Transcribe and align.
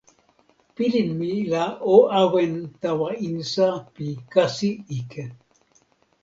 pilin 0.75 1.09
mi 1.19 1.33
la 1.51 1.65
o 1.93 1.95
awen 2.21 2.53
tawa 2.81 3.09
insa 3.27 3.67
pi 3.95 4.07
kasi 4.33 4.69
ike. 4.99 5.23